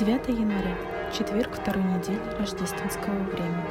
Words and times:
9 0.00 0.28
января, 0.28 0.74
четверг 1.12 1.56
второй 1.56 1.84
недели 1.84 2.18
рождественского 2.38 3.22
времени. 3.24 3.66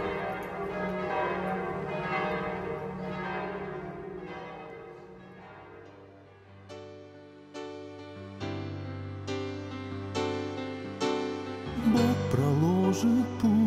Бог 11.88 12.16
проложит 12.32 13.26
путь 13.42 13.59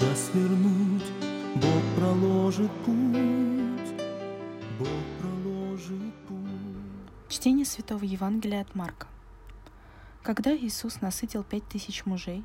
даст 0.00 0.32
свернуть, 0.32 1.04
Бог 1.56 1.82
проложит 1.96 2.70
путь, 2.84 3.94
Бог 4.78 4.88
проложит 5.20 6.14
путь. 6.26 7.28
Чтение 7.28 7.66
Святого 7.66 8.04
Евангелия 8.04 8.62
от 8.62 8.74
Марка. 8.74 9.06
Когда 10.22 10.56
Иисус 10.56 11.02
насытил 11.02 11.44
пять 11.44 11.68
тысяч 11.68 12.06
мужей, 12.06 12.44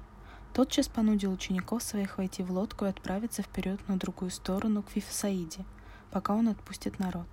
тотчас 0.53 0.87
понудил 0.87 1.31
учеников 1.31 1.81
своих 1.81 2.17
войти 2.17 2.43
в 2.43 2.51
лодку 2.51 2.85
и 2.85 2.89
отправиться 2.89 3.41
вперед 3.41 3.79
на 3.87 3.97
другую 3.97 4.31
сторону 4.31 4.83
к 4.83 4.95
Вифсаиде, 4.95 5.65
пока 6.11 6.35
он 6.35 6.49
отпустит 6.49 6.99
народ. 6.99 7.27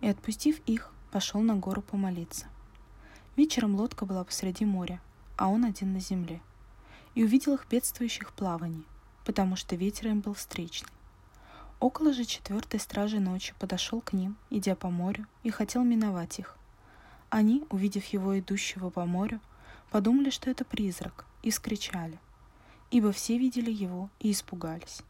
И 0.00 0.08
отпустив 0.08 0.60
их, 0.66 0.92
пошел 1.12 1.40
на 1.40 1.54
гору 1.54 1.82
помолиться. 1.82 2.46
Вечером 3.36 3.76
лодка 3.76 4.06
была 4.06 4.24
посреди 4.24 4.64
моря, 4.64 5.00
а 5.36 5.48
он 5.48 5.64
один 5.64 5.92
на 5.92 6.00
земле. 6.00 6.40
И 7.14 7.24
увидел 7.24 7.54
их 7.54 7.66
бедствующих 7.68 8.30
в 8.30 8.32
плавании, 8.32 8.84
потому 9.26 9.56
что 9.56 9.74
ветер 9.74 10.06
им 10.06 10.20
был 10.20 10.34
встречный. 10.34 10.88
Около 11.80 12.14
же 12.14 12.24
четвертой 12.24 12.78
стражи 12.78 13.18
ночи 13.18 13.54
подошел 13.58 14.00
к 14.00 14.12
ним, 14.12 14.36
идя 14.50 14.76
по 14.76 14.88
морю, 14.88 15.26
и 15.42 15.50
хотел 15.50 15.82
миновать 15.82 16.38
их. 16.38 16.56
Они, 17.28 17.64
увидев 17.68 18.06
его 18.06 18.38
идущего 18.38 18.88
по 18.88 19.04
морю, 19.04 19.40
подумали, 19.90 20.30
что 20.30 20.48
это 20.48 20.64
призрак, 20.64 21.26
и 21.42 21.50
скричали. 21.50 22.18
Ибо 22.92 23.10
все 23.10 23.36
видели 23.36 23.70
его 23.70 24.08
и 24.20 24.30
испугались. 24.30 25.02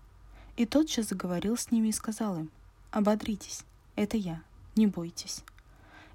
И 0.57 0.65
тотчас 0.65 1.09
заговорил 1.09 1.59
с 1.59 1.71
ними 1.71 1.89
и 1.89 1.93
сказал 1.93 2.39
им, 2.39 2.51
«Ободритесь, 2.91 3.65
это 3.97 4.17
я, 4.17 4.43
не 4.77 4.87
бойтесь». 4.87 5.45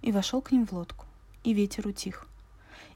И 0.02 0.12
вошел 0.12 0.42
к 0.42 0.52
ним 0.52 0.66
в 0.66 0.74
лодку, 0.74 1.06
и 1.44 1.54
ветер 1.54 1.86
утих. 1.88 2.28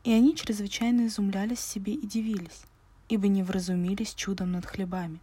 И 0.04 0.12
они 0.12 0.36
чрезвычайно 0.36 1.06
изумлялись 1.06 1.60
себе 1.60 1.94
и 1.94 2.08
дивились, 2.08 2.64
ибо 3.10 3.28
не 3.28 3.44
вразумились 3.44 4.14
чудом 4.14 4.52
над 4.52 4.66
хлебами, 4.66 5.20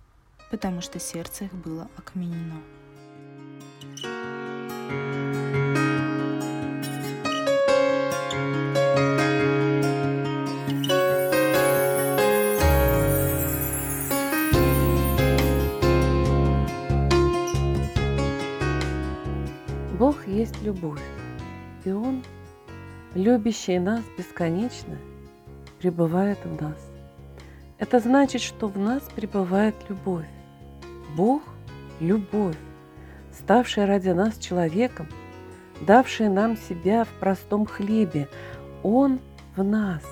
потому 0.50 0.80
что 0.80 0.98
сердце 0.98 1.44
их 1.44 1.54
было 1.54 1.88
окаменено. 1.96 2.60
Бог 19.98 20.26
есть 20.26 20.60
любовь, 20.62 21.00
и 21.84 21.92
Он, 21.92 22.24
любящий 23.14 23.78
нас 23.78 24.02
бесконечно, 24.18 24.98
пребывает 25.78 26.38
в 26.44 26.60
нас. 26.60 26.91
Это 27.82 27.98
значит, 27.98 28.42
что 28.42 28.68
в 28.68 28.78
нас 28.78 29.02
пребывает 29.12 29.74
любовь. 29.88 30.28
Бог– 31.16 31.42
любовь, 32.00 32.54
ставший 33.36 33.86
ради 33.86 34.10
нас 34.10 34.38
человеком, 34.38 35.08
давший 35.80 36.28
нам 36.28 36.56
себя 36.56 37.02
в 37.02 37.08
простом 37.18 37.66
хлебе. 37.66 38.28
Он 38.84 39.18
в 39.56 39.64
нас, 39.64 40.04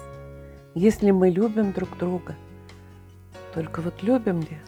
если 0.74 1.12
мы 1.12 1.30
любим 1.30 1.70
друг 1.72 1.96
друга. 1.96 2.34
Только 3.54 3.82
вот 3.82 4.02
любим 4.02 4.40
ли? 4.40 4.58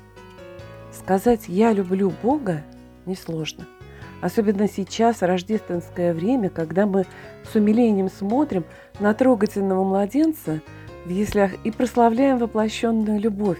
Сказать 0.93 1.49
«я 1.49 1.73
люблю 1.73 2.13
Бога» 2.23 2.63
несложно– 3.05 3.67
Особенно 4.23 4.69
сейчас, 4.69 5.17
в 5.17 5.23
рождественское 5.23 6.15
время, 6.15 6.49
когда 6.49 6.87
мы 6.87 7.07
с 7.43 7.57
умилением 7.57 8.09
смотрим 8.09 8.65
на 9.01 9.15
трогательного 9.15 9.83
младенца 9.83 10.61
в 11.05 11.11
яслях 11.11 11.53
и 11.65 11.71
прославляем 11.71 12.39
воплощенную 12.39 13.21
любовь. 13.21 13.59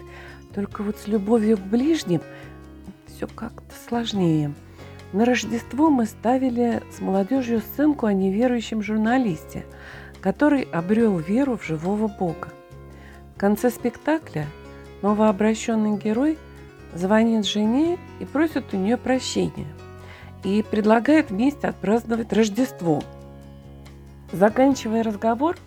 Только 0.53 0.83
вот 0.83 0.97
с 0.97 1.07
любовью 1.07 1.57
к 1.57 1.61
ближним 1.61 2.21
все 3.07 3.27
как-то 3.27 3.73
сложнее. 3.87 4.53
На 5.11 5.25
Рождество 5.25 5.89
мы 5.89 6.05
ставили 6.05 6.81
с 6.95 7.01
молодежью 7.01 7.59
сценку 7.59 8.05
о 8.05 8.13
неверующем 8.13 8.81
журналисте, 8.81 9.65
который 10.21 10.63
обрел 10.63 11.17
веру 11.17 11.57
в 11.57 11.65
живого 11.65 12.07
Бога. 12.07 12.49
В 13.35 13.39
конце 13.39 13.69
спектакля 13.69 14.47
новообращенный 15.01 15.97
герой 15.97 16.37
звонит 16.93 17.45
жене 17.45 17.97
и 18.19 18.25
просит 18.25 18.73
у 18.73 18.77
нее 18.77 18.97
прощения– 18.97 19.67
и 20.43 20.61
предлагает 20.61 21.29
вместе 21.29 21.67
отпраздновать 21.67 22.31
Рождество. 22.33 23.01
Заканчивая 24.31 25.03
разговор, 25.03 25.57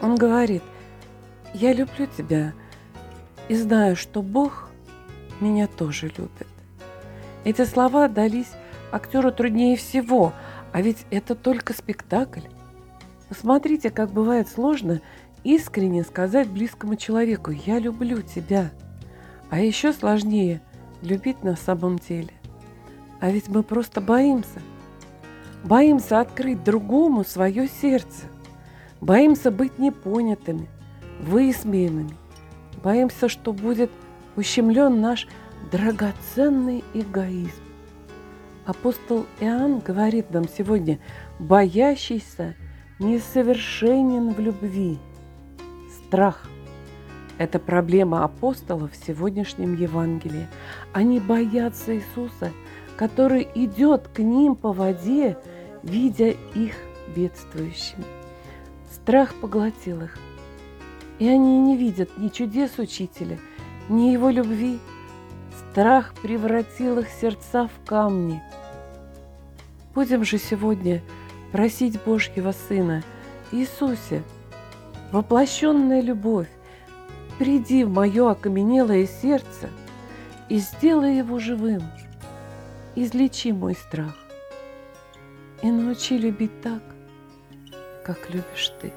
он 0.00 0.16
говорит, 0.16 0.62
«Я 1.58 1.72
люблю 1.72 2.06
тебя 2.06 2.52
и 3.48 3.54
знаю, 3.54 3.96
что 3.96 4.20
Бог 4.20 4.68
меня 5.40 5.66
тоже 5.66 6.08
любит». 6.08 6.46
Эти 7.44 7.64
слова 7.64 8.08
дались 8.08 8.50
актеру 8.92 9.32
труднее 9.32 9.78
всего, 9.78 10.34
а 10.74 10.82
ведь 10.82 11.06
это 11.10 11.34
только 11.34 11.72
спектакль. 11.72 12.42
Посмотрите, 13.30 13.88
как 13.88 14.10
бывает 14.10 14.50
сложно 14.50 15.00
искренне 15.44 16.04
сказать 16.04 16.46
близкому 16.50 16.94
человеку 16.94 17.52
«я 17.52 17.78
люблю 17.78 18.20
тебя», 18.20 18.70
а 19.48 19.58
еще 19.58 19.94
сложнее 19.94 20.60
любить 21.00 21.42
на 21.42 21.56
самом 21.56 21.98
деле. 21.98 22.34
А 23.18 23.30
ведь 23.30 23.48
мы 23.48 23.62
просто 23.62 24.02
боимся. 24.02 24.60
Боимся 25.64 26.20
открыть 26.20 26.62
другому 26.62 27.24
свое 27.24 27.66
сердце. 27.66 28.26
Боимся 29.00 29.50
быть 29.50 29.78
непонятыми, 29.78 30.68
высмеянными. 31.20 32.16
Боимся, 32.82 33.28
что 33.28 33.52
будет 33.52 33.90
ущемлен 34.36 35.00
наш 35.00 35.26
драгоценный 35.70 36.84
эгоизм. 36.94 37.62
Апостол 38.64 39.26
Иоанн 39.40 39.80
говорит 39.80 40.30
нам 40.30 40.48
сегодня, 40.48 40.98
боящийся 41.38 42.54
несовершенен 42.98 44.32
в 44.32 44.40
любви. 44.40 44.98
Страх– 45.94 46.48
это 47.38 47.58
проблема 47.58 48.24
апостолов 48.24 48.92
в 48.92 49.06
сегодняшнем 49.06 49.74
Евангелии. 49.74 50.48
Они 50.92 51.20
боятся 51.20 51.96
Иисуса– 51.96 52.50
который 52.96 53.46
идет 53.54 54.08
к 54.08 54.18
ним 54.20 54.56
по 54.56 54.72
воде, 54.72 55.36
видя 55.82 56.30
их 56.54 56.74
бедствующими. 57.14 58.04
Страх 58.90 59.34
поглотил 59.34 60.02
их, 60.02 60.18
и 61.18 61.28
они 61.28 61.58
не 61.58 61.76
видят 61.76 62.16
ни 62.18 62.28
чудес 62.28 62.78
учителя, 62.78 63.38
ни 63.88 64.10
его 64.10 64.30
любви. 64.30 64.78
Страх 65.70 66.14
превратил 66.22 66.98
их 66.98 67.08
сердца 67.08 67.68
в 67.68 67.86
камни. 67.86 68.42
Будем 69.94 70.24
же 70.24 70.38
сегодня 70.38 71.02
просить 71.52 72.02
Божьего 72.02 72.52
Сына, 72.52 73.02
Иисусе, 73.52 74.22
воплощенная 75.12 76.00
любовь, 76.00 76.50
приди 77.38 77.84
в 77.84 77.90
мое 77.90 78.30
окаменелое 78.30 79.06
сердце 79.06 79.70
и 80.48 80.58
сделай 80.58 81.16
его 81.18 81.38
живым– 81.38 81.82
излечи 82.96 83.52
мой 83.52 83.74
страх 83.74 84.16
и 85.62 85.70
научи 85.70 86.16
любить 86.16 86.62
так, 86.62 86.82
как 88.04 88.30
любишь 88.30 88.72
ты. 88.80 88.92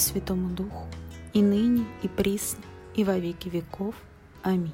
Святому 0.00 0.48
Духу, 0.48 0.86
и 1.34 1.42
ныне, 1.42 1.84
и 2.02 2.08
присно, 2.08 2.64
и 2.94 3.04
во 3.04 3.18
веки 3.18 3.48
веков. 3.48 3.94
Аминь. 4.42 4.72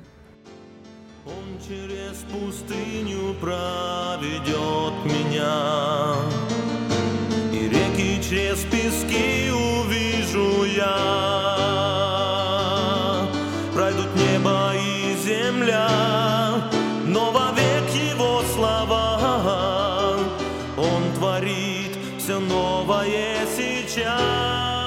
Он 1.27 1.59
через 1.67 2.19
пустыню 2.31 3.35
проведет 3.41 4.95
меня, 5.05 6.15
И 7.53 7.69
реки 7.69 8.23
через 8.23 8.61
пески 8.71 9.51
увижу 9.51 10.65
я. 10.65 11.67
Пройдут 13.75 14.15
небо 14.15 14.73
и 14.77 15.17
земля, 15.17 15.91
но 17.05 17.33
вовек 17.33 17.91
его 17.93 18.43
слова 18.55 20.21
Он 20.77 21.03
творит 21.17 21.99
все 22.19 22.39
новое 22.39 23.45
сейчас. 23.57 24.86